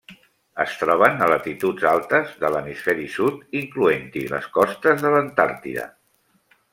Es 0.63 0.71
troben 0.83 1.19
a 1.25 1.25
latituds 1.31 1.85
altes 1.89 2.33
de 2.43 2.51
l'hemisferi 2.55 3.05
sud, 3.17 3.43
incloent-hi 3.59 4.27
les 4.33 4.49
costes 4.57 5.05
de 5.05 5.13
l'Antàrtida. 5.17 5.85